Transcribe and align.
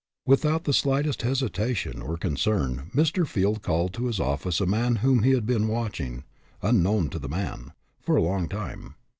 Without 0.25 0.63
the 0.63 0.73
slightest 0.73 1.21
'hesitation 1.21 2.01
or 2.01 2.17
concern, 2.17 2.89
Mr. 2.91 3.27
Field 3.27 3.61
called 3.61 3.93
to 3.93 4.07
his 4.07 4.19
office 4.19 4.59
a 4.59 4.65
man 4.65 4.95
whom 5.05 5.21
he 5.21 5.29
had 5.33 5.45
been 5.45 5.67
watch 5.67 6.01
ing, 6.01 6.23
unknown 6.63 7.07
to 7.11 7.19
the 7.19 7.29
man, 7.29 7.73
for 7.99 8.15
a 8.17 8.23
long 8.23 8.49
time. 8.49 8.95